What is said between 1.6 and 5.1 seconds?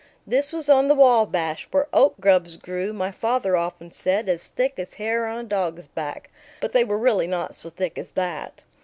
where oak grubs grew, my father often said, "as thick as